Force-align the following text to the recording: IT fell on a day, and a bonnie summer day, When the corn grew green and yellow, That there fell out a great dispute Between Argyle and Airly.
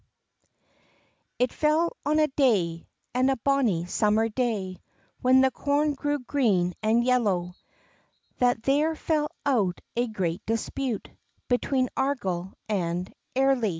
IT 1.37 1.53
fell 1.53 1.95
on 2.07 2.17
a 2.17 2.25
day, 2.29 2.87
and 3.13 3.29
a 3.29 3.35
bonnie 3.35 3.85
summer 3.85 4.27
day, 4.29 4.81
When 5.21 5.41
the 5.41 5.51
corn 5.51 5.93
grew 5.93 6.17
green 6.17 6.73
and 6.81 7.03
yellow, 7.03 7.53
That 8.39 8.63
there 8.63 8.95
fell 8.95 9.29
out 9.45 9.79
a 9.95 10.07
great 10.07 10.43
dispute 10.47 11.07
Between 11.49 11.87
Argyle 11.95 12.51
and 12.67 13.13
Airly. 13.35 13.69